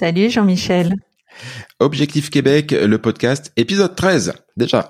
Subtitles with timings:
[0.00, 0.94] Salut Jean-Michel.
[1.78, 4.88] Objectif Québec, le podcast, épisode 13 déjà.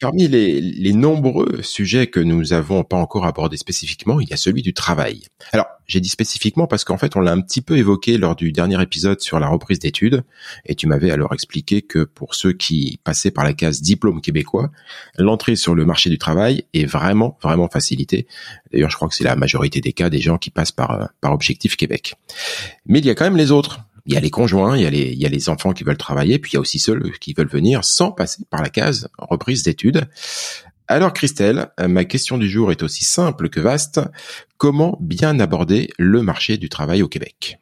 [0.00, 4.36] Parmi les, les, nombreux sujets que nous avons pas encore abordés spécifiquement, il y a
[4.36, 5.22] celui du travail.
[5.52, 8.52] Alors, j'ai dit spécifiquement parce qu'en fait, on l'a un petit peu évoqué lors du
[8.52, 10.22] dernier épisode sur la reprise d'études,
[10.66, 14.70] et tu m'avais alors expliqué que pour ceux qui passaient par la case diplôme québécois,
[15.16, 18.26] l'entrée sur le marché du travail est vraiment, vraiment facilitée.
[18.72, 21.32] D'ailleurs, je crois que c'est la majorité des cas des gens qui passent par, par
[21.32, 22.14] Objectif Québec.
[22.86, 24.86] Mais il y a quand même les autres il y a les conjoints, il y
[24.86, 26.78] a les, il y a les enfants qui veulent travailler, puis il y a aussi
[26.78, 30.08] ceux qui veulent venir sans passer par la case reprise d'études.
[30.88, 34.00] Alors Christelle, ma question du jour est aussi simple que vaste.
[34.56, 37.60] Comment bien aborder le marché du travail au Québec?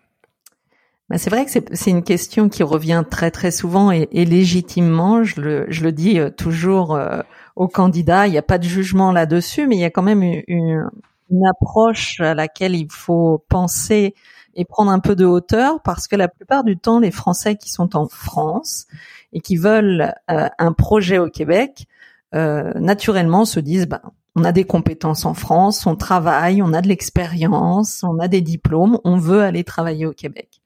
[1.09, 5.25] Bah, c'est vrai que c'est une question qui revient très très souvent et, légitimement.
[5.25, 7.21] Je le, je le dis euh, toujours euh,
[7.57, 8.27] aux candidats.
[8.27, 10.89] Il n'y a pas de jugement là-dessus, mais il y a quand même une,
[11.31, 14.15] une approche à laquelle il faut penser
[14.59, 17.71] et prendre un peu de hauteur parce que la plupart du temps, les Français qui
[17.71, 18.87] sont en France
[19.33, 21.87] et qui veulent euh, un projet au Québec,
[22.35, 24.01] euh, naturellement se disent, ben,
[24.35, 28.41] on a des compétences en France, on travaille, on a de l'expérience, on a des
[28.41, 30.61] diplômes, on veut aller travailler au Québec.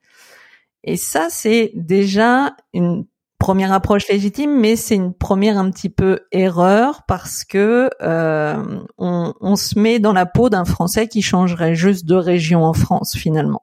[0.83, 3.05] Et ça, c'est déjà une
[3.37, 9.35] première approche légitime, mais c'est une première un petit peu erreur parce que euh, on,
[9.39, 13.15] on, se met dans la peau d'un Français qui changerait juste de région en France
[13.15, 13.61] finalement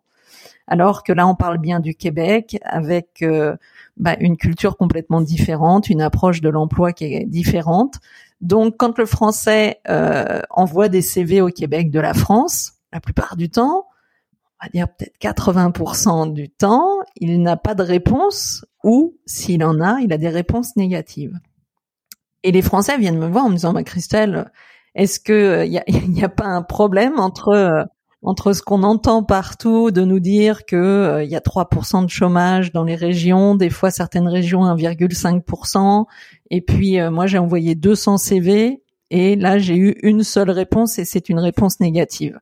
[0.70, 3.56] alors que là on parle bien du Québec avec euh,
[3.96, 7.96] bah, une culture complètement différente, une approche de l'emploi qui est différente.
[8.40, 13.36] Donc quand le français euh, envoie des CV au Québec de la France, la plupart
[13.36, 13.88] du temps,
[14.62, 19.80] on va dire peut-être 80% du temps, il n'a pas de réponse ou s'il en
[19.80, 21.38] a, il a des réponses négatives.
[22.42, 24.50] Et les Français viennent me voir en me disant, bah, Christelle,
[24.94, 25.70] est-ce que il
[26.12, 27.86] n'y a, a, pas un problème entre
[28.22, 32.10] entre ce qu'on entend partout de nous dire que euh, il y a 3% de
[32.10, 36.06] chômage dans les régions, des fois certaines régions 1,5%,
[36.50, 40.98] et puis euh, moi j'ai envoyé 200 CV et là j'ai eu une seule réponse
[40.98, 42.38] et c'est une réponse négative.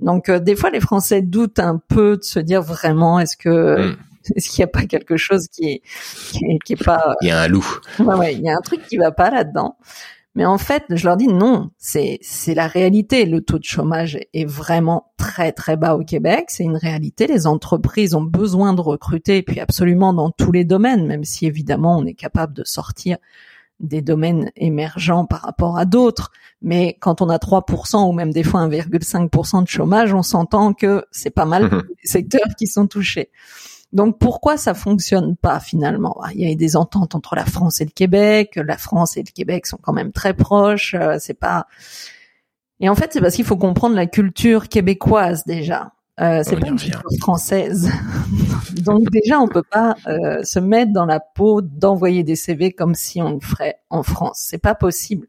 [0.00, 3.92] Donc euh, des fois les Français doutent un peu de se dire vraiment est-ce que
[3.92, 3.96] hmm.
[4.34, 5.82] est-ce qu'il n'y a pas quelque chose qui est,
[6.64, 7.66] qui est, pas il y a un loup.
[7.98, 9.76] Ouais, ouais, il y a un truc qui va pas là-dedans.
[10.34, 13.26] Mais en fait, je leur dis non, c'est c'est la réalité.
[13.26, 16.46] Le taux de chômage est vraiment très très bas au Québec.
[16.48, 17.26] C'est une réalité.
[17.26, 21.46] Les entreprises ont besoin de recruter, et puis absolument dans tous les domaines, même si
[21.46, 23.18] évidemment on est capable de sortir
[23.80, 26.30] des domaines émergents par rapport à d'autres.
[26.62, 31.04] Mais quand on a 3% ou même des fois 1,5% de chômage, on s'entend que
[31.10, 31.68] c'est pas mal
[32.02, 33.30] les secteurs qui sont touchés.
[33.92, 36.16] Donc pourquoi ça fonctionne pas finalement?
[36.34, 38.56] Il y a des ententes entre la France et le Québec.
[38.56, 40.94] La France et le Québec sont quand même très proches.
[40.94, 41.66] Euh, c'est pas.
[42.80, 45.92] Et en fait, c'est parce qu'il faut comprendre la culture québécoise déjà.
[46.20, 47.90] Euh, c'est pas une culture française.
[48.84, 52.94] Donc déjà, on peut pas euh, se mettre dans la peau d'envoyer des CV comme
[52.94, 54.44] si on le ferait en France.
[54.46, 55.26] C'est pas possible.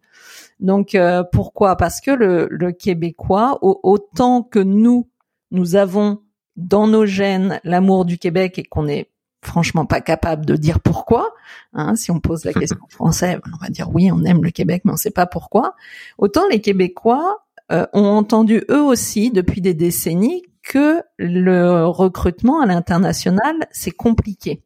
[0.59, 1.77] Donc euh, pourquoi?
[1.77, 5.09] Parce que le, le québécois, autant que nous,
[5.51, 6.23] nous avons
[6.56, 9.10] dans nos gènes l'amour du Québec et qu'on est
[9.42, 11.34] franchement pas capable de dire pourquoi.
[11.74, 14.52] Hein, si on pose la question français, ben, on va dire oui, on aime le
[14.52, 15.76] Québec, mais on sait pas pourquoi.
[16.18, 22.66] Autant les Québécois euh, ont entendu eux aussi depuis des décennies que le recrutement à
[22.66, 24.64] l'international c'est compliqué.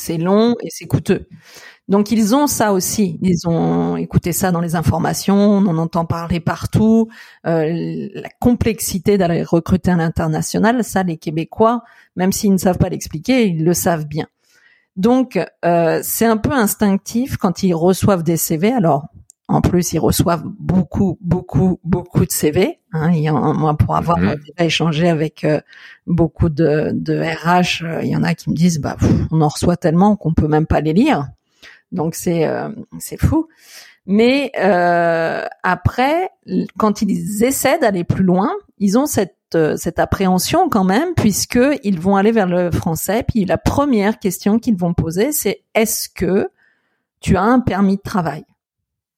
[0.00, 1.28] C'est long et c'est coûteux.
[1.88, 6.04] Donc ils ont ça aussi, ils ont écouté ça dans les informations, on en entend
[6.04, 7.08] parler partout,
[7.46, 11.82] euh, la complexité d'aller recruter à l'international, ça les Québécois,
[12.14, 14.26] même s'ils ne savent pas l'expliquer, ils le savent bien.
[14.96, 18.72] Donc euh, c'est un peu instinctif quand ils reçoivent des CV.
[18.72, 19.08] Alors
[19.50, 22.78] en plus, ils reçoivent beaucoup, beaucoup, beaucoup de CV.
[22.92, 23.10] Hein.
[23.10, 24.36] Il y en, moi, pour avoir mhm.
[24.36, 25.60] déjà échangé avec euh,
[26.06, 28.96] beaucoup de, de RH, euh, il y en a qui me disent, bah,
[29.32, 31.30] on en reçoit tellement qu'on peut même pas les lire.
[31.90, 32.68] Donc c'est euh,
[33.00, 33.48] c'est fou.
[34.06, 34.52] Mais
[35.62, 36.30] après,
[36.78, 39.36] quand ils essaient d'aller plus loin, ils ont cette
[39.76, 43.24] cette appréhension quand même, puisque ils vont aller vers le français.
[43.26, 46.48] Puis la première question qu'ils vont poser, c'est est-ce que
[47.20, 48.44] tu as un permis de travail?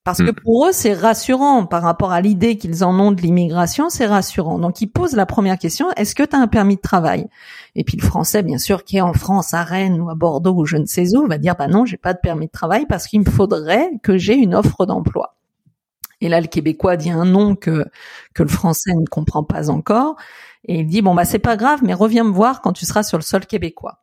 [0.04, 0.43] Parce que hmm.
[0.43, 4.58] pour eux, c'est rassurant par rapport à l'idée qu'ils en ont de l'immigration, c'est rassurant.
[4.58, 7.28] Donc ils posent la première question, est-ce que tu as un permis de travail?
[7.76, 10.54] Et puis le français, bien sûr, qui est en France, à Rennes ou à Bordeaux
[10.54, 12.87] ou je ne sais où, va dire, bah non, j'ai pas de permis de travail
[12.88, 15.37] parce qu'il me faudrait que j'ai une offre d'emploi.
[16.20, 17.84] Et là, le Québécois dit un nom que,
[18.34, 20.16] que le français ne comprend pas encore.
[20.64, 23.02] Et il dit, bon, bah, c'est pas grave, mais reviens me voir quand tu seras
[23.02, 24.01] sur le sol québécois.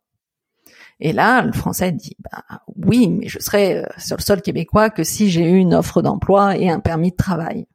[1.00, 2.44] Et là, le Français dit, bah,
[2.76, 6.02] oui, mais je serai euh, sur le sol québécois que si j'ai eu une offre
[6.02, 7.68] d'emploi et un permis de travail.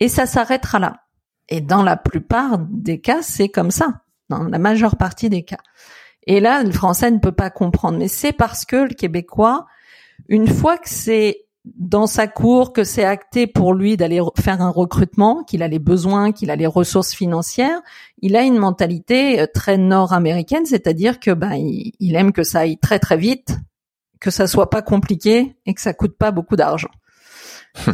[0.00, 1.02] Et ça s'arrêtera là.
[1.48, 4.00] Et dans la plupart des cas, c'est comme ça,
[4.30, 5.60] dans la majeure partie des cas.
[6.26, 7.98] Et là, le Français ne peut pas comprendre.
[7.98, 9.66] Mais c'est parce que le Québécois,
[10.28, 14.70] une fois que c'est dans sa cour que c'est acté pour lui d'aller faire un
[14.70, 17.80] recrutement, qu'il a les besoins, qu'il a les ressources financières,
[18.22, 22.78] il a une mentalité euh, très nord-américaine, c'est-à-dire que ben il, aime que ça aille
[22.78, 23.58] très très vite,
[24.20, 26.90] que ça soit pas compliqué et que ça coûte pas beaucoup d'argent.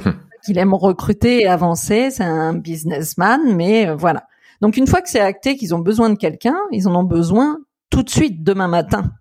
[0.45, 4.27] qu'il aime recruter et avancer, c'est un businessman, mais euh, voilà.
[4.61, 7.59] Donc une fois que c'est acté qu'ils ont besoin de quelqu'un, ils en ont besoin
[7.91, 9.13] tout de suite demain matin.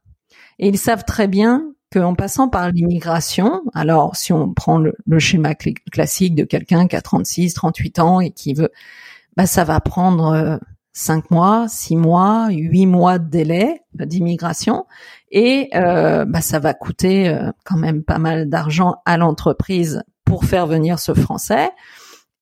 [0.60, 5.56] Et ils savent très bien qu'en passant par l'immigration, alors si on prend le, schéma
[5.56, 8.72] classique de quelqu'un qui a 36, 38 ans et qui veut,
[9.36, 10.60] bah ça va prendre
[10.94, 14.86] 5 euh, mois, 6 mois, 8 mois de délai d'immigration
[15.32, 20.46] et euh, bah ça va coûter euh, quand même pas mal d'argent à l'entreprise pour
[20.46, 21.70] faire venir ce français.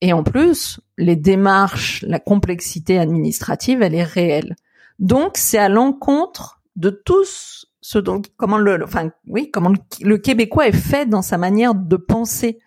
[0.01, 4.55] Et en plus, les démarches, la complexité administrative, elle est réelle.
[4.99, 10.67] Donc, c'est à l'encontre de tous ce dont comment le enfin oui comment le, québécois
[10.67, 12.59] est fait dans sa manière de penser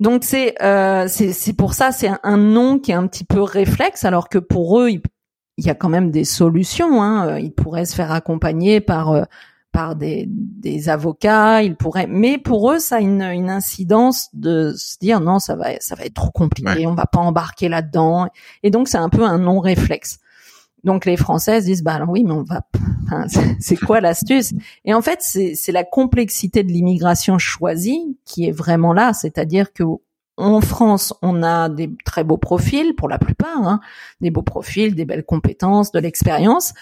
[0.00, 4.04] donc c'est euh, c'est pour ça c'est un, nom qui est un petit peu réflexe
[4.04, 5.00] alors que pour eux il,
[5.58, 7.28] y a quand même des solutions hein.
[7.28, 9.22] Euh, ils pourraient se faire accompagner par euh,
[9.70, 14.74] par des, des avocats, ils pourraient, mais pour eux, ça a une, une incidence de
[14.76, 18.26] se dire non, ça va, ça va être trop compliqué, on va pas embarquer là-dedans,
[18.64, 20.18] et donc c'est un peu un non réflexe.
[20.84, 22.62] Donc les Françaises disent bah alors oui mais on va
[23.60, 24.52] c'est quoi l'astuce?
[24.84, 29.84] Et en fait c'est la complexité de l'immigration choisie qui est vraiment là, c'est-à-dire que
[30.36, 33.80] en France, on a des très beaux profils pour la plupart, hein,
[34.22, 36.72] des beaux profils, des belles compétences, de l'expérience.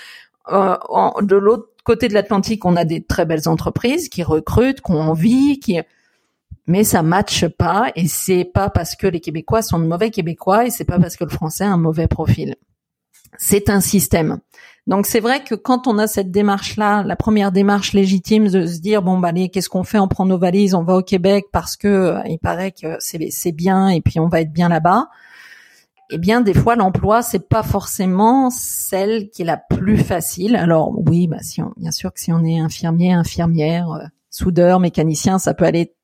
[0.52, 0.76] Euh,
[1.22, 5.00] de l'autre côté de l'Atlantique, on a des très belles entreprises qui recrutent, qui ont
[5.00, 5.80] envie, qui
[6.66, 7.90] mais ça matche pas.
[7.96, 11.16] Et c'est pas parce que les Québécois sont de mauvais Québécois et c'est pas parce
[11.16, 12.56] que le Français a un mauvais profil
[13.36, 14.38] c'est un système.
[14.88, 18.80] Donc c'est vrai que quand on a cette démarche-là, la première démarche légitime de se
[18.80, 19.98] dire bon bah allez qu'est-ce qu'on fait?
[19.98, 23.52] On prend nos valises, on va au Québec parce que euh, il paraît que c'est
[23.52, 25.08] bien et puis on va être bien là-bas.
[26.10, 30.56] Eh bien des fois l'emploi c'est pas forcément celle qui est la plus facile.
[30.56, 34.80] Alors oui bah si on, bien sûr que si on est infirmier, infirmière, euh, soudeur,
[34.80, 35.94] mécanicien, ça peut aller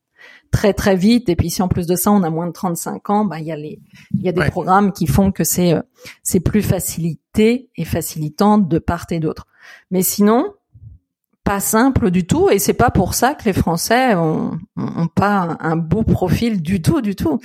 [0.55, 1.29] très très vite.
[1.29, 3.47] Et puis si en plus de ça on a moins de 35 ans, bah il
[3.47, 3.81] y a les
[4.15, 5.83] il y a des programmes qui font que c'est euh,
[6.23, 9.47] c'est plus facilité et facilitant de part et d'autre.
[9.91, 10.55] Mais sinon
[11.43, 15.59] pas simple du tout et c'est pas pour ça que les Français ont, ont pas
[15.61, 17.41] un, beau profil du tout du tout.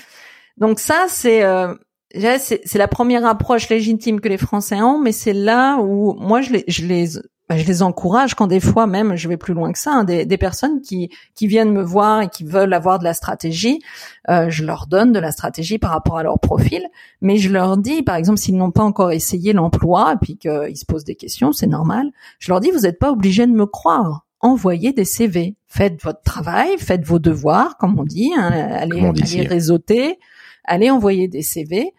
[0.58, 1.74] Donc ça c'est euh,
[2.13, 6.54] c'est la première approche légitime que les Français ont, mais c'est là où moi je
[6.54, 9.72] les, je les bah, je les encourage quand des fois même je vais plus loin
[9.72, 13.00] que ça hein, des, des, personnes qui qui viennent me voir et qui veulent avoir
[13.00, 13.82] de la stratégie
[14.29, 16.86] euh, je leur donne de la stratégie par rapport à leur profil
[17.22, 20.77] mais je leur dis par exemple s'ils n'ont pas encore essayé l'emploi et puis qu'ils
[20.77, 23.65] se posent des questions c'est normal je leur dis vous n'êtes pas obligé de me
[23.65, 24.27] croire.
[24.41, 29.48] Envoyez des CV faites votre travail faites vos devoirs comme on dit hein, allez, allez
[29.48, 30.20] réseauter
[30.65, 31.94] allez envoyer des CV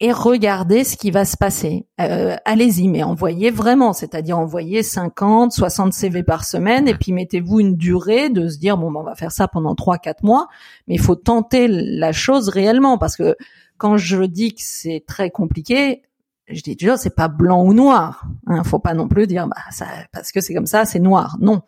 [0.00, 1.86] et regardez ce qui va se passer.
[2.00, 7.60] Euh, allez-y, mais envoyez vraiment, c'est-à-dire envoyez 50, 60 CV par semaine, et puis mettez-vous
[7.60, 10.48] une durée de se dire bon, ben, on va faire ça pendant 3-4 mois,
[10.86, 13.36] mais il faut tenter la chose réellement, parce que
[13.76, 16.02] quand je dis que c'est très compliqué,
[16.48, 18.24] je dis toujours c'est pas blanc ou noir.
[18.46, 21.36] Hein, faut pas non plus dire bah ça parce que c'est comme ça, c'est noir.
[21.40, 21.62] Non,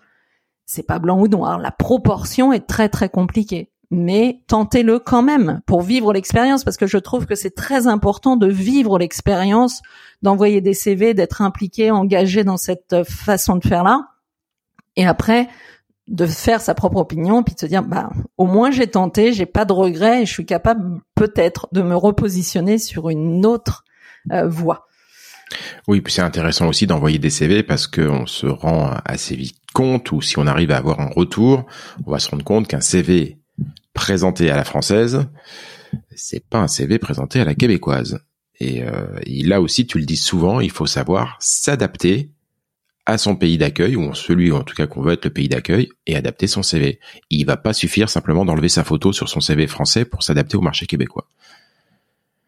[0.67, 1.59] c'est pas blanc ou noir.
[1.59, 3.70] La proportion est très très compliquée.
[3.91, 8.37] Mais tentez-le quand même pour vivre l'expérience parce que je trouve que c'est très important
[8.37, 9.83] de vivre l'expérience,
[10.23, 14.07] d'envoyer des CV, d'être impliqué, engagé dans cette façon de faire là.
[14.95, 15.49] Et après,
[16.07, 19.47] de faire sa propre opinion, puis de se dire, bah, au moins j'ai tenté, j'ai
[19.47, 23.85] pas de regrets et je suis capable peut-être de me repositionner sur une autre
[24.33, 24.87] euh, voie.
[25.89, 30.13] Oui, puis c'est intéressant aussi d'envoyer des CV parce qu'on se rend assez vite compte,
[30.13, 31.67] ou si on arrive à avoir un retour,
[32.07, 33.40] on va se rendre compte qu'un CV
[34.01, 35.27] présenté à la française,
[36.17, 38.19] c'est pas un CV présenté à la québécoise.
[38.59, 42.31] Et, euh, et là aussi, tu le dis souvent, il faut savoir s'adapter
[43.05, 45.91] à son pays d'accueil, ou celui en tout cas qu'on veut être le pays d'accueil,
[46.07, 46.99] et adapter son CV.
[47.29, 50.63] Il va pas suffire simplement d'enlever sa photo sur son CV français pour s'adapter au
[50.63, 51.27] marché québécois.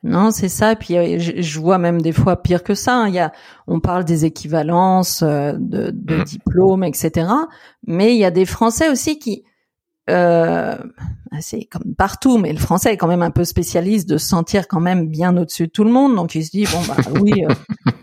[0.03, 0.75] Non, c'est ça.
[0.75, 2.95] Puis euh, je, vois même des fois pire que ça.
[2.95, 3.09] Hein.
[3.09, 3.31] Il y a,
[3.67, 6.25] on parle des équivalences euh, de, de mmh.
[6.25, 7.29] diplômes, etc.
[7.87, 9.45] Mais il y a des Français aussi qui,
[10.11, 10.77] euh,
[11.41, 14.69] c'est comme partout, mais le Français est quand même un peu spécialiste de se sentir
[14.69, 16.15] quand même bien au-dessus de tout le monde.
[16.15, 17.55] Donc il se dit bon bah oui, euh,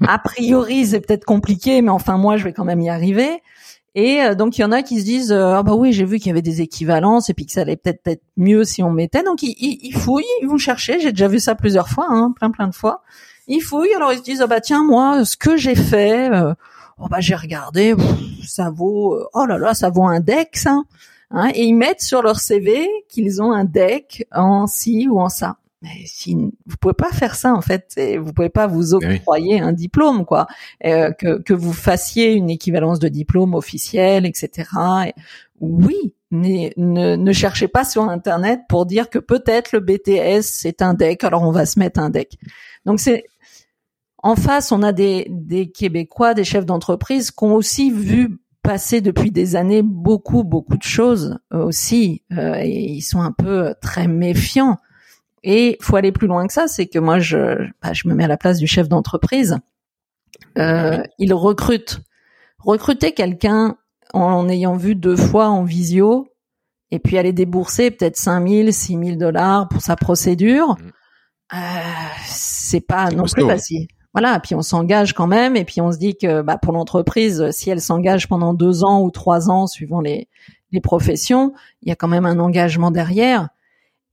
[0.08, 3.42] a priori c'est peut-être compliqué, mais enfin moi je vais quand même y arriver.
[3.96, 6.06] Et euh, donc il y en a qui se disent euh, ah bah oui j'ai
[6.06, 8.84] vu qu'il y avait des équivalences et puis que ça allait peut-être être mieux si
[8.84, 9.24] on mettait.
[9.24, 11.00] Donc ils, ils, fouillent ils vont chercher.
[11.00, 13.02] J'ai déjà vu ça plusieurs fois hein, plein plein de fois.
[13.48, 13.94] Ils fouillent.
[13.96, 16.54] Alors ils se disent ah bah tiens moi ce que j'ai fait euh,
[17.00, 17.96] oh bah j'ai regardé
[18.46, 20.82] ça vaut oh là là ça vaut un deck ça
[21.32, 25.30] hein, et ils mettent sur leur CV qu'ils ont un deck en ci ou en
[25.30, 29.62] ça mais si vous pouvez pas faire ça en fait, vous pouvez pas vous octroyer
[29.62, 30.48] un diplôme quoi,
[30.86, 34.70] euh, que que vous fassiez une équivalence de diplôme officiel, etc.
[35.62, 40.94] oui, ne, ne, cherchez pas sur internet pour dire que peut-être le BTS c'est un
[40.94, 42.38] deck, alors on va se mettre un deck.
[42.86, 43.26] Donc c'est
[44.22, 49.02] en face, on a des des Québécois, des chefs d'entreprise qui ont aussi vu passer
[49.02, 54.08] depuis des années beaucoup beaucoup de choses aussi, euh, et ils sont un peu très
[54.08, 54.78] méfiants
[55.44, 58.26] et faut aller plus loin que ça, c'est que moi, je, bah, je me mets
[58.26, 59.58] à la place du chef d'entreprise.
[60.58, 62.02] Euh, il recrute.
[62.60, 63.78] Recruter quelqu'un
[64.14, 66.28] en ayant vu deux fois en visio,
[66.92, 70.92] et puis aller débourser peut-être 5 000, 6 000 dollars pour sa procédure, mm.
[71.54, 71.58] euh,
[72.26, 73.88] c'est pas non plus facile.
[74.14, 77.52] Voilà, puis on s'engage quand même, et puis on se dit que bah, pour l'entreprise,
[77.52, 80.28] si elle s'engage pendant deux ans ou trois ans, suivant les,
[80.82, 83.50] professions, il y a quand même un engagement derrière.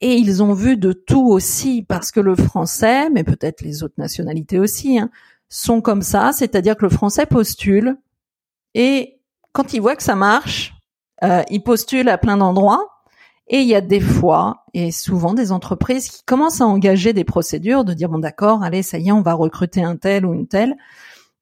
[0.03, 3.95] Et ils ont vu de tout aussi, parce que le français, mais peut-être les autres
[3.97, 5.11] nationalités aussi, hein,
[5.49, 7.97] sont comme ça, c'est-à-dire que le français postule,
[8.75, 9.19] et
[9.53, 10.75] quand il voit que ça marche,
[11.25, 12.96] euh, il postule à plein d'endroits,
[13.49, 17.25] et il y a des fois, et souvent des entreprises qui commencent à engager des
[17.25, 20.35] procédures, de dire, bon d'accord, allez, ça y est, on va recruter un tel ou
[20.35, 20.75] une telle.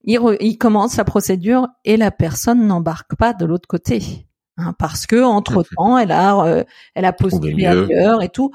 [0.04, 4.26] Il, il commence la procédure et la personne n'embarque pas de l'autre côté.
[4.58, 8.52] Hein, parce que entre temps, elle a, euh, elle a postulé ailleurs et tout.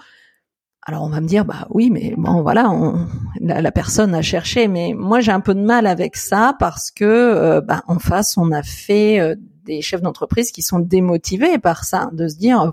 [0.84, 3.06] Alors on va me dire bah oui mais bon voilà on,
[3.42, 7.06] la, personne a cherché mais moi j'ai un peu de mal avec ça parce que
[7.06, 11.84] euh, bah, en face on a fait euh, des chefs d'entreprise qui sont démotivés par
[11.84, 12.72] ça de se dire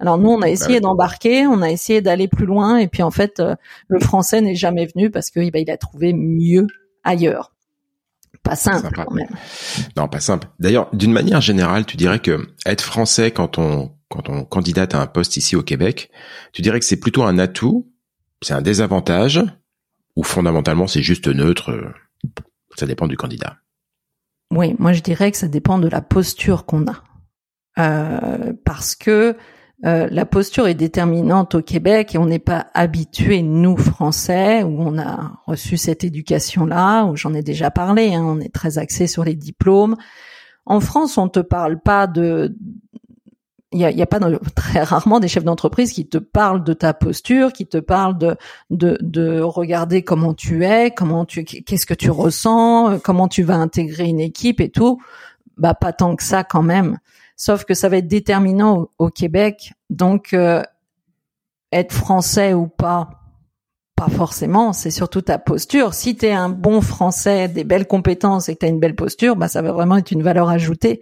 [0.00, 3.02] alors nous on a bah essayé d'embarquer on a essayé d'aller plus loin et puis
[3.02, 3.40] en fait
[3.88, 6.66] le français n'est jamais venu parce que bah, il a trouvé mieux
[7.04, 7.52] ailleurs
[8.42, 9.28] pas simple quand même.
[9.96, 10.48] Non, pas simple.
[10.58, 15.00] D'ailleurs, d'une manière générale, tu dirais que être français quand on quand on candidate à
[15.00, 16.10] un poste ici au Québec,
[16.52, 17.92] tu dirais que c'est plutôt un atout,
[18.42, 19.40] c'est un désavantage,
[20.16, 21.94] ou fondamentalement c'est juste neutre,
[22.76, 23.58] ça dépend du candidat?
[24.50, 27.04] Oui, moi je dirais que ça dépend de la posture qu'on a,
[27.78, 29.36] euh, parce que
[29.86, 34.82] euh, la posture est déterminante au Québec et on n'est pas habitué, nous Français, où
[34.82, 39.06] on a reçu cette éducation-là, où j'en ai déjà parlé, hein, on est très axé
[39.06, 39.96] sur les diplômes.
[40.66, 42.54] En France, on te parle pas de...
[43.72, 44.18] Il y a, y a, pas
[44.54, 48.36] très rarement des chefs d'entreprise qui te parlent de ta posture, qui te parlent de,
[48.68, 53.56] de, de regarder comment tu es, comment tu, qu'est-ce que tu ressens, comment tu vas
[53.56, 55.00] intégrer une équipe et tout.
[55.56, 56.98] Bah pas tant que ça quand même
[57.40, 59.72] sauf que ça va être déterminant au, Québec.
[59.88, 60.62] Donc, euh,
[61.72, 63.08] être français ou pas,
[63.96, 65.94] pas forcément, c'est surtout ta posture.
[65.94, 68.94] Si tu es un bon français, des belles compétences et que tu as une belle
[68.94, 71.00] posture, bah, ça va vraiment être une valeur ajoutée.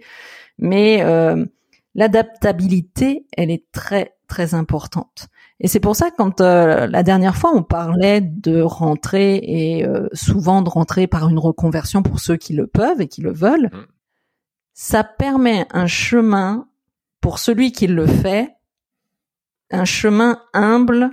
[0.57, 1.45] Mais euh,
[1.93, 5.27] l'adaptabilité, elle est très, très importante.
[5.59, 9.85] Et c'est pour ça que quand euh, la dernière fois on parlait de rentrer et
[10.13, 13.69] souvent de rentrer par une reconversion pour ceux qui le peuvent et qui le veulent,
[13.73, 13.98] mmh
[14.81, 16.69] ça permet un chemin
[17.19, 18.55] pour celui qui le fait,
[19.71, 21.09] un chemin humble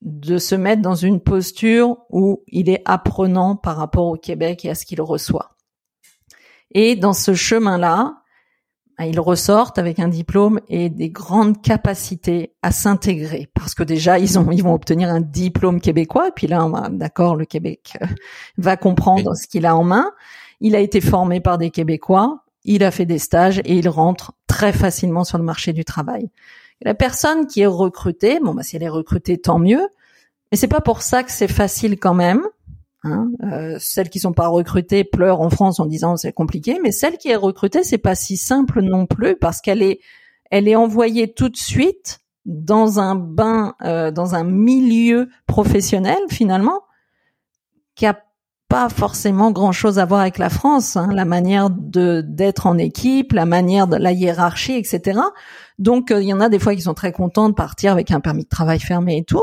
[0.00, 4.70] de se mettre dans une posture où il est apprenant par rapport au Québec et
[4.70, 5.56] à ce qu'il reçoit.
[6.70, 8.20] Et dans ce chemin-là,
[9.00, 14.18] Hein, ils ressortent avec un diplôme et des grandes capacités à s'intégrer parce que déjà
[14.18, 18.06] ils ont ils vont obtenir un diplôme québécois et puis là d'accord le Québec euh,
[18.58, 20.12] va comprendre ce qu'il a en main.
[20.60, 24.32] Il a été formé par des Québécois, il a fait des stages et il rentre
[24.46, 26.30] très facilement sur le marché du travail.
[26.82, 29.86] la personne qui est recrutée, bon bah si elle est recrutée tant mieux,
[30.50, 32.42] mais c'est pas pour ça que c'est facile quand même
[33.02, 36.92] Hein, euh, celles qui sont pas recrutées pleurent en France en disant c'est compliqué, mais
[36.92, 40.00] celle qui est recrutée c'est pas si simple non plus parce qu'elle est
[40.50, 46.82] elle est envoyée tout de suite dans un bain, euh, dans un milieu professionnel finalement
[47.94, 48.22] qui a
[48.70, 52.78] pas forcément grand chose à voir avec la France, hein, la manière de d'être en
[52.78, 55.20] équipe, la manière de la hiérarchie, etc.
[55.78, 58.10] Donc euh, il y en a des fois qui sont très contents de partir avec
[58.10, 59.42] un permis de travail fermé et tout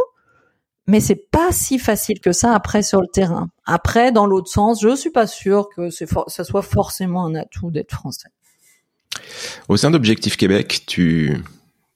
[0.87, 3.49] mais c'est pas si facile que ça après sur le terrain.
[3.65, 7.91] Après, dans l'autre sens, je suis pas sûr que ça soit forcément un atout d'être
[7.91, 8.29] français.
[9.67, 11.35] Au sein d'Objectif Québec, tu,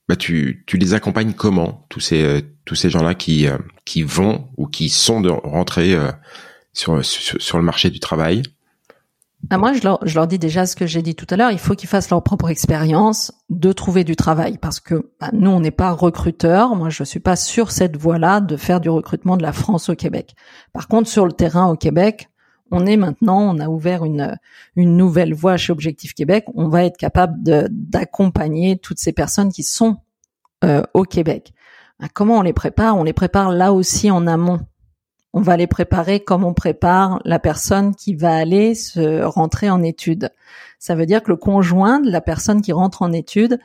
[0.08, 4.48] bah tu, tu les accompagnes comment tous ces tous ces gens-là qui euh, qui vont
[4.56, 6.12] ou qui sont de rentrer euh,
[6.72, 8.42] sur, sur, sur le marché du travail
[9.50, 11.50] ah, moi, je leur, je leur dis déjà ce que j'ai dit tout à l'heure.
[11.50, 15.50] Il faut qu'ils fassent leur propre expérience de trouver du travail, parce que bah, nous,
[15.50, 16.76] on n'est pas recruteurs.
[16.76, 19.94] Moi, je suis pas sur cette voie-là de faire du recrutement de la France au
[19.94, 20.34] Québec.
[20.72, 22.28] Par contre, sur le terrain au Québec,
[22.70, 24.36] on est maintenant, on a ouvert une
[24.76, 26.46] une nouvelle voie chez Objectif Québec.
[26.54, 29.98] On va être capable d'accompagner toutes ces personnes qui sont
[30.64, 31.52] euh, au Québec.
[32.00, 32.96] Bah, comment on les prépare?
[32.96, 34.60] On les prépare là aussi en amont
[35.32, 39.82] on va les préparer comme on prépare la personne qui va aller se rentrer en
[39.82, 40.30] études.
[40.78, 43.58] Ça veut dire que le conjoint de la personne qui rentre en études,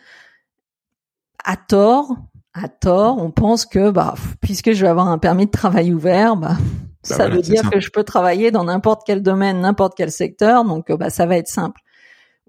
[1.44, 2.16] à tort,
[2.54, 6.38] à tort, on pense que bah puisque je vais avoir un permis de travail ouvert,
[6.38, 6.62] bah, bah
[7.04, 10.92] ça veut dire que je peux travailler dans n'importe quel domaine, n'importe quel secteur, donc
[10.92, 11.82] bah ça va être simple.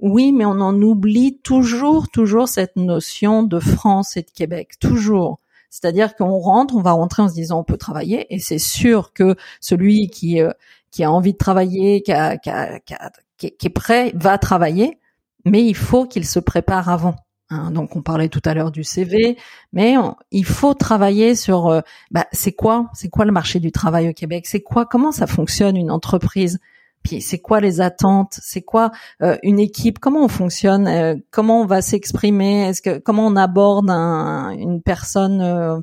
[0.00, 5.40] Oui, mais on en oublie toujours, toujours cette notion de France et de Québec, toujours.
[5.70, 9.12] C'est-à-dire qu'on rentre, on va rentrer en se disant on peut travailler, et c'est sûr
[9.12, 10.52] que celui qui euh,
[10.90, 12.81] qui a envie de travailler, qui, a, qui, a,
[13.37, 14.98] qui, est prêt, va travailler,
[15.44, 17.16] mais il faut qu'il se prépare avant.
[17.50, 17.70] Hein.
[17.70, 19.38] donc on parlait tout à l'heure du CV,
[19.72, 19.94] mais
[20.31, 24.12] il faut travailler sur euh, bah, c'est quoi, c'est quoi le marché du travail au
[24.12, 26.59] Québec, c'est quoi, comment ça fonctionne une entreprise,
[27.02, 28.90] puis c'est quoi les attentes, c'est quoi
[29.22, 33.37] euh, une équipe, comment on fonctionne, euh, comment on va s'exprimer, est-ce que comment on
[33.37, 35.78] aborde un, une personne, euh,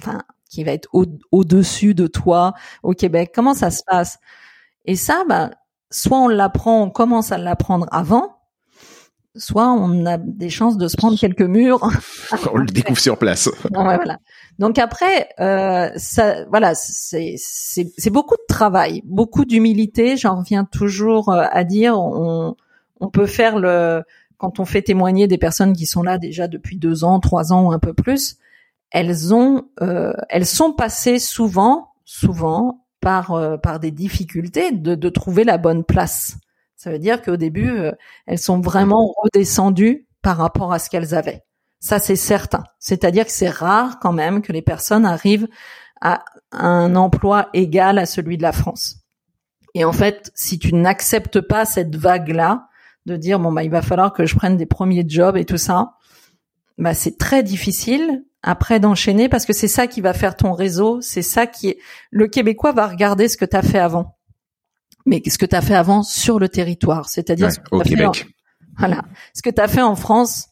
[0.00, 4.18] enfin qui va être au, dessus de toi au Québec, comment ça se passe?
[4.84, 5.50] Et ça, bah,
[5.90, 8.36] soit on l'apprend, on commence à l'apprendre avant,
[9.36, 11.88] soit on a des chances de se prendre quelques murs.
[12.52, 13.48] on le découvre sur place.
[13.70, 14.18] voilà.
[14.58, 20.16] Donc après, euh, ça, voilà, c'est beaucoup de travail, beaucoup d'humilité.
[20.16, 22.56] J'en reviens toujours euh, à dire, on,
[23.12, 24.02] peut faire le
[24.36, 27.68] quand on fait témoigner des personnes qui sont là déjà depuis deux ans, trois ans
[27.68, 28.36] ou un peu plus,
[28.90, 35.44] elles ont, euh, elles sont passées souvent, souvent par euh, par des difficultés de, trouver
[35.44, 36.36] la bonne place.
[36.76, 37.70] Ça veut dire qu'au début,
[38.26, 41.44] elles sont vraiment redescendues par rapport à ce qu'elles avaient.
[41.80, 42.64] Ça, c'est certain.
[42.78, 45.48] C'est-à-dire que c'est rare quand même que les personnes arrivent
[46.00, 48.98] à un emploi égal à celui de la France.
[49.74, 52.68] Et en fait, si tu n'acceptes pas cette vague-là,
[53.06, 55.56] de dire bon bah il va falloir que je prenne des premiers jobs et tout
[55.56, 55.94] ça,
[56.76, 61.00] bah c'est très difficile après d'enchaîner parce que c'est ça qui va faire ton réseau,
[61.00, 61.78] c'est ça qui est
[62.10, 64.18] le québécois va regarder ce que tu as fait avant
[65.06, 68.26] mais ce que tu as fait avant sur le territoire, c'est-à-dire au Québec.
[68.78, 69.02] voilà,
[69.34, 70.49] ce que tu as fait en France,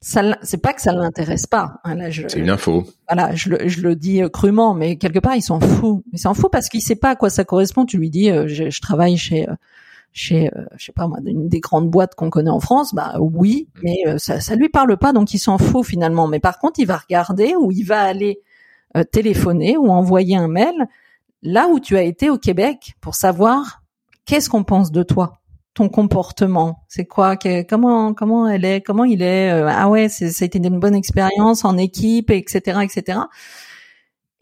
[0.00, 1.80] ça c'est pas que ça l'intéresse pas.
[1.84, 2.84] Hein, c'est une info.
[3.08, 6.02] Voilà, je le, je le dis euh, crûment, mais quelque part il s'en fout.
[6.12, 7.84] Il s'en fout parce qu'il sait pas à quoi ça correspond.
[7.84, 9.54] Tu lui dis, euh, je, je, travaille chez euh,
[10.12, 13.68] chez je sais pas moi une des grandes boîtes qu'on connaît en France, bah oui,
[13.82, 16.26] mais ça ça lui parle pas, donc il s'en fout finalement.
[16.26, 18.40] Mais par contre, il va regarder ou il va aller
[19.12, 20.88] téléphoner ou envoyer un mail
[21.42, 23.82] là où tu as été au Québec pour savoir
[24.24, 25.39] qu'est-ce qu'on pense de toi
[25.88, 26.84] comportement?
[26.88, 27.36] C'est quoi?
[27.68, 28.80] Comment comment elle est?
[28.80, 29.50] Comment il est?
[29.50, 33.20] Euh, ah ouais ça a été une bonne expérience en équipe etc etc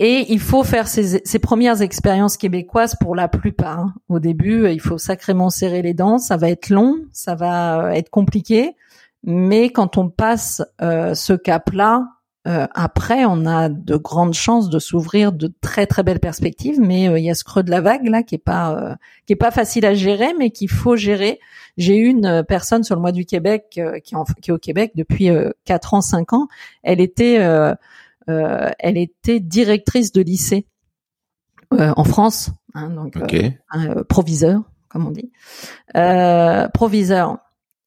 [0.01, 3.95] et il faut faire ces, ces premières expériences québécoises pour la plupart hein.
[4.09, 6.19] au début il faut sacrément serrer les dents.
[6.19, 8.77] Ça va être long ça va euh, être compliqué.
[9.25, 12.07] Mais quand on passe euh, ce cap là
[12.47, 17.09] euh, après, on a de grandes chances de s'ouvrir de très très belles perspectives, mais
[17.09, 18.95] euh, il y a ce creux de la vague là qui est pas euh,
[19.27, 21.41] qui est pas facile à gérer, mais qu'il faut gérer.
[21.77, 25.29] J'ai une personne sur le mois du Québec qui, qui, est au Québec depuis
[25.65, 26.49] 4 ans, 5 ans.
[26.83, 27.35] Elle était
[28.27, 30.67] elle était directrice de lycée
[31.71, 33.17] en France, hein, donc
[34.09, 35.31] proviseur comme on dit,
[36.73, 37.39] proviseur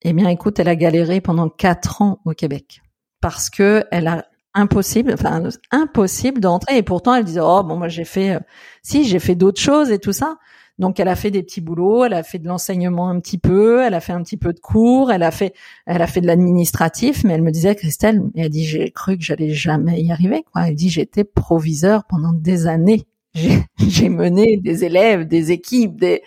[0.02, 2.80] Eh bien, écoute, elle a galéré pendant quatre ans au Québec
[3.20, 6.78] parce que elle a impossible, enfin impossible d'entrer.
[6.78, 8.40] Et pourtant, elle disait oh bon moi j'ai fait, euh,
[8.82, 10.38] si j'ai fait d'autres choses et tout ça.
[10.78, 13.82] Donc elle a fait des petits boulots, elle a fait de l'enseignement un petit peu,
[13.82, 15.54] elle a fait un petit peu de cours, elle a fait,
[15.86, 17.24] elle a fait de l'administratif.
[17.24, 20.44] Mais elle me disait Christelle, elle dit j'ai cru que j'allais jamais y arriver.
[20.52, 20.68] Quoi.
[20.68, 23.06] Elle dit j'étais proviseur pendant des années.
[23.34, 26.22] J'ai mené des élèves, des équipes, des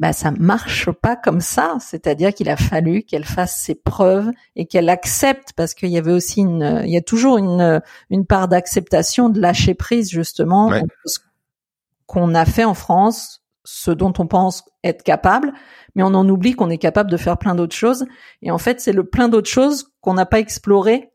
[0.00, 1.76] bah ça marche pas comme ça.
[1.80, 6.12] C'est-à-dire qu'il a fallu qu'elle fasse ses preuves et qu'elle accepte parce qu'il y avait
[6.12, 7.80] aussi une, il y a toujours une
[8.10, 10.72] une part d'acceptation, de lâcher prise justement
[12.06, 15.52] qu'on a fait en France, ce dont on pense être capable,
[15.94, 18.04] mais on en oublie qu'on est capable de faire plein d'autres choses.
[18.42, 21.10] Et en fait, c'est le plein d'autres choses qu'on n'a pas exploré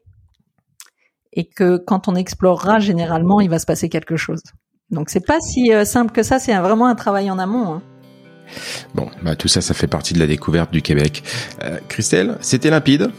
[1.34, 4.42] et que quand on explorera, généralement, il va se passer quelque chose.
[4.90, 6.40] Donc c'est pas si euh, simple que ça.
[6.40, 7.74] C'est vraiment un travail en amont.
[7.74, 7.82] Hein.
[8.94, 11.24] Bon, bah, tout ça, ça fait partie de la découverte du Québec.
[11.64, 13.10] Euh, Christelle, c'était limpide,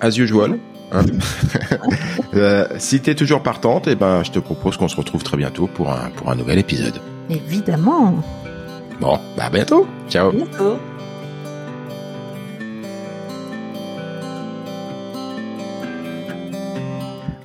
[0.00, 0.58] as usual.
[0.92, 1.04] Hein
[2.34, 5.36] euh, si tu es toujours partante, eh ben, je te propose qu'on se retrouve très
[5.36, 6.94] bientôt pour un, pour un nouvel épisode.
[7.28, 8.22] Évidemment.
[9.00, 9.86] Bon, bah à bientôt.
[10.08, 10.30] Ciao.
[10.32, 10.78] bientôt.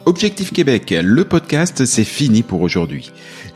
[0.06, 3.12] Objectif Québec, le podcast, c'est fini pour aujourd'hui.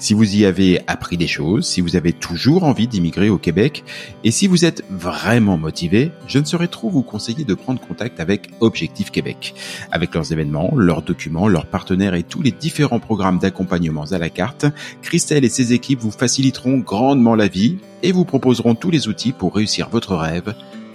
[0.05, 3.83] Si vous y avez appris des choses, si vous avez toujours envie d'immigrer au Québec,
[4.23, 8.19] et si vous êtes vraiment motivé, je ne saurais trop vous conseiller de prendre contact
[8.19, 9.55] avec Objectif Québec.
[9.91, 14.29] Avec leurs événements, leurs documents, leurs partenaires et tous les différents programmes d'accompagnement à la
[14.29, 14.67] carte,
[15.01, 19.31] Christelle et ses équipes vous faciliteront grandement la vie et vous proposeront tous les outils
[19.31, 20.53] pour réussir votre rêve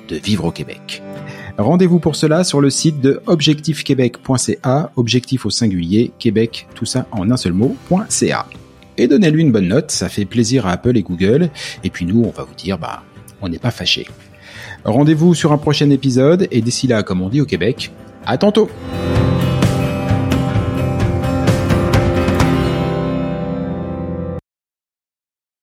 [0.09, 1.03] de vivre au Québec.
[1.59, 7.29] Rendez-vous pour cela sur le site de objectifquebec.ca, objectif au singulier, Québec, tout ça en
[7.33, 8.47] un seul mot.ca.
[9.01, 11.49] Et donnez-lui une bonne note, ça fait plaisir à Apple et Google.
[11.83, 13.03] Et puis nous, on va vous dire, bah,
[13.41, 14.07] on n'est pas fâchés.
[14.85, 17.93] Rendez-vous sur un prochain épisode, et d'ici là, comme on dit au Québec,
[18.27, 18.69] à tantôt!